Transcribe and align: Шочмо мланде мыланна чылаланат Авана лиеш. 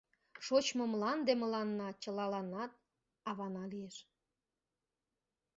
Шочмо 0.45 0.83
мланде 0.93 1.33
мыланна 1.41 1.87
чылаланат 2.01 2.71
Авана 3.29 3.63
лиеш. 3.71 3.97